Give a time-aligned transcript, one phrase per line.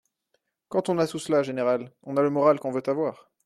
[0.67, 3.29] Quand on a tout cela, général, on a le moral qu’on veut avoir.